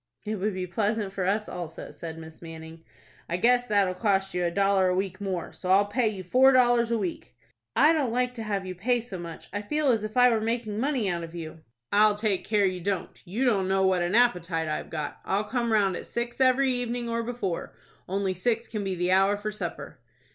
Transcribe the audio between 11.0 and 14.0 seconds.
out of you." "I'll take care you don't. You don't know